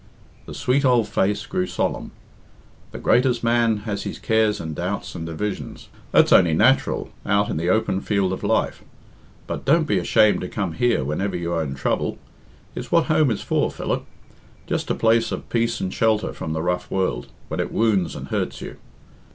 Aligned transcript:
The 0.47 0.55
sweet 0.55 0.83
old 0.83 1.07
face 1.07 1.45
grew 1.45 1.67
solemn. 1.67 2.09
"The 2.91 2.97
greatest 2.97 3.43
man 3.43 3.77
has 3.85 4.01
his 4.01 4.17
cares 4.17 4.59
and 4.59 4.73
doubts 4.73 5.13
and 5.13 5.27
divisions. 5.27 5.89
That's 6.11 6.31
only 6.33 6.55
natural 6.55 7.11
out 7.23 7.49
in 7.51 7.57
the 7.57 7.69
open 7.69 8.01
field 8.01 8.33
of 8.33 8.41
life. 8.43 8.83
But 9.45 9.63
don't 9.63 9.85
be 9.85 9.99
ashamed 9.99 10.41
to 10.41 10.47
come 10.49 10.71
here 10.73 11.03
whenever 11.03 11.37
you 11.37 11.53
are 11.53 11.61
in 11.61 11.75
trouble. 11.75 12.17
It's 12.73 12.91
what 12.91 13.05
home 13.13 13.29
is 13.29 13.41
for, 13.41 13.69
Philip. 13.69 14.03
Just 14.65 14.89
a 14.89 14.95
place 14.95 15.31
of 15.31 15.51
peace 15.51 15.79
and 15.79 15.93
shelter 15.93 16.33
from 16.33 16.53
the 16.53 16.63
rough 16.63 16.89
world, 16.89 17.27
when 17.47 17.59
it 17.59 17.71
wounds 17.71 18.15
and 18.15 18.29
hurts 18.29 18.59
you. 18.59 18.77